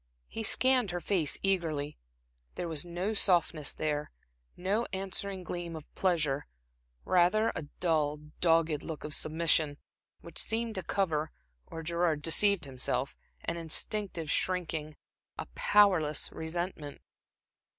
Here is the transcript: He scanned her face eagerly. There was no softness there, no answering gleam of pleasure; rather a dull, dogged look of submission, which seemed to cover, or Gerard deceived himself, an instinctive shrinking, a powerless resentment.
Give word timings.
He 0.27 0.41
scanned 0.41 0.89
her 0.89 0.99
face 0.99 1.37
eagerly. 1.43 1.99
There 2.55 2.67
was 2.67 2.83
no 2.83 3.13
softness 3.13 3.71
there, 3.71 4.09
no 4.57 4.87
answering 4.91 5.43
gleam 5.43 5.75
of 5.75 5.93
pleasure; 5.93 6.47
rather 7.05 7.51
a 7.55 7.67
dull, 7.79 8.17
dogged 8.39 8.81
look 8.81 9.03
of 9.03 9.13
submission, 9.13 9.77
which 10.21 10.39
seemed 10.39 10.73
to 10.73 10.81
cover, 10.81 11.29
or 11.67 11.83
Gerard 11.83 12.23
deceived 12.23 12.65
himself, 12.65 13.15
an 13.41 13.57
instinctive 13.57 14.31
shrinking, 14.31 14.97
a 15.37 15.45
powerless 15.53 16.31
resentment. 16.31 16.99